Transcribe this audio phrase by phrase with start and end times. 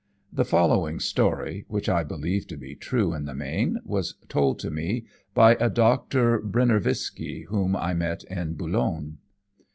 [0.33, 5.05] The following story, which I believe to be true in the main, was told me
[5.35, 6.39] by a Dr.
[6.39, 9.19] Broniervski, whom I met in Boulogne.